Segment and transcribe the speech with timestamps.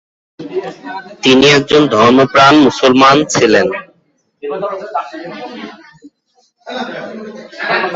[1.23, 3.67] তিনি একজন ধর্মপ্রাণ মুসলমান ছিলেন।